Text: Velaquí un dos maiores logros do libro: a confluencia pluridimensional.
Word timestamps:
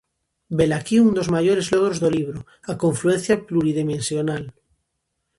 Velaquí 0.59 0.95
un 1.05 1.09
dos 1.17 1.31
maiores 1.35 1.67
logros 1.73 2.01
do 2.03 2.09
libro: 2.17 2.39
a 2.71 2.73
confluencia 2.83 3.35
pluridimensional. 3.47 4.43